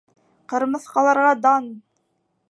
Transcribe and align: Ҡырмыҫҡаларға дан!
Ҡырмыҫҡаларға 0.53 1.33
дан! 1.43 1.67